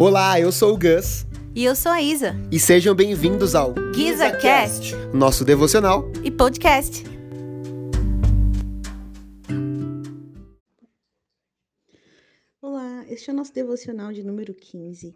[0.00, 1.26] Olá, eu sou o Gus.
[1.54, 2.32] E eu sou a Isa.
[2.50, 7.04] E sejam bem-vindos ao GizaCast, nosso devocional e podcast.
[12.62, 15.14] Olá, este é o nosso devocional de número 15.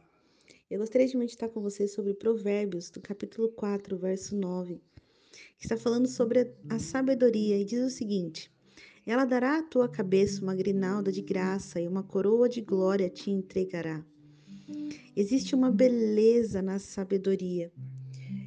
[0.70, 4.82] Eu gostaria de meditar com vocês sobre Provérbios, do capítulo 4, verso 9,
[5.56, 8.52] que está falando sobre a sabedoria e diz o seguinte:
[9.06, 13.30] Ela dará à tua cabeça uma grinalda de graça e uma coroa de glória te
[13.30, 14.04] entregará.
[15.16, 17.70] Existe uma beleza na sabedoria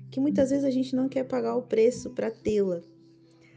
[0.10, 2.82] que muitas vezes a gente não quer pagar o preço para tê-la,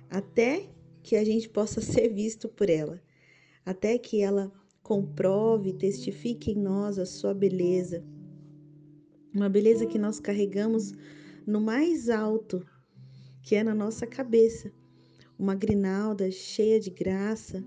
[0.09, 0.69] até
[1.03, 3.01] que a gente possa ser visto por ela,
[3.65, 4.53] até que ela
[4.83, 8.05] comprove, testifique em nós a sua beleza.
[9.33, 10.93] Uma beleza que nós carregamos
[11.47, 12.67] no mais alto,
[13.43, 14.73] que é na nossa cabeça.
[15.39, 17.65] Uma grinalda cheia de graça,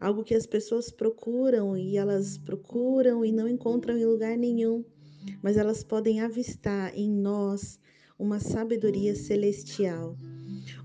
[0.00, 4.84] algo que as pessoas procuram e elas procuram e não encontram em lugar nenhum,
[5.42, 7.78] mas elas podem avistar em nós
[8.18, 10.16] uma sabedoria celestial.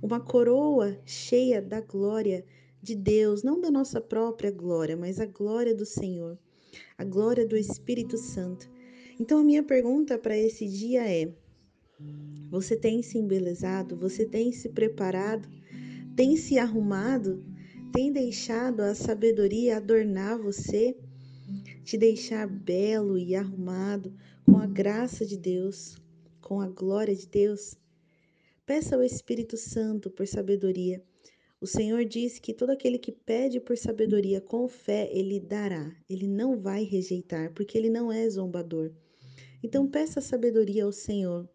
[0.02, 2.46] Uma coroa cheia da glória
[2.82, 6.38] de Deus, não da nossa própria glória, mas a glória do Senhor,
[6.98, 8.70] a glória do Espírito Santo.
[9.20, 11.32] Então, a minha pergunta para esse dia é:
[12.50, 13.96] você tem se embelezado?
[13.98, 15.48] Você tem se preparado?
[16.16, 17.44] Tem se arrumado?
[17.92, 20.98] Tem deixado a sabedoria adornar você?
[21.84, 24.14] Te deixar belo e arrumado
[24.46, 25.98] com a graça de Deus,
[26.40, 27.76] com a glória de Deus?
[28.66, 31.04] Peça ao Espírito Santo por sabedoria
[31.62, 35.96] o Senhor diz que todo aquele que pede por sabedoria com fé, ele dará.
[36.10, 38.92] Ele não vai rejeitar, porque ele não é zombador.
[39.62, 41.48] Então peça sabedoria ao Senhor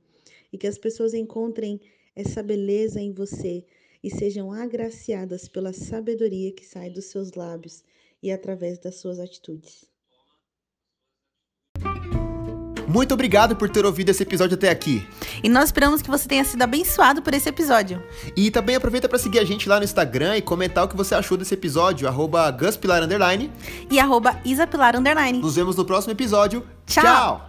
[0.53, 1.81] e que as pessoas encontrem
[2.15, 3.65] essa beleza em você
[4.07, 7.83] e sejam agraciadas pela sabedoria que sai dos seus lábios
[8.23, 9.85] e através das suas atitudes.
[12.87, 15.05] Muito obrigado por ter ouvido esse episódio até aqui.
[15.43, 18.00] E nós esperamos que você tenha sido abençoado por esse episódio.
[18.37, 21.12] E também aproveita para seguir a gente lá no Instagram e comentar o que você
[21.12, 23.03] achou desse episódio, arroba guspilar,
[23.91, 24.95] e arroba isapilar,
[25.34, 26.65] Nos vemos no próximo episódio.
[26.87, 27.03] Tchau.
[27.03, 27.46] Tchau.